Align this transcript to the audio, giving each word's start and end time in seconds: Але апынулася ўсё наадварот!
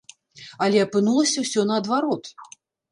Але 0.65 0.81
апынулася 0.87 1.39
ўсё 1.47 1.69
наадварот! 1.75 2.23